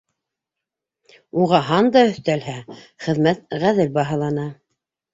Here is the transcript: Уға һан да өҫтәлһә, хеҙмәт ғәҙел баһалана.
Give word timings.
Уға 1.43 1.59
һан 1.69 1.91
да 1.97 2.03
өҫтәлһә, 2.13 2.57
хеҙмәт 3.07 3.49
ғәҙел 3.67 3.97
баһалана. 4.03 4.53